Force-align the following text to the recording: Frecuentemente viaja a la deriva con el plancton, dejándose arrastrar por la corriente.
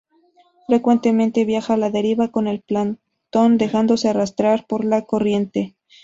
Frecuentemente 0.65 1.45
viaja 1.45 1.75
a 1.75 1.77
la 1.77 1.91
deriva 1.91 2.29
con 2.29 2.47
el 2.47 2.61
plancton, 2.63 3.59
dejándose 3.59 4.09
arrastrar 4.09 4.65
por 4.65 4.83
la 4.83 5.03
corriente. 5.03 5.75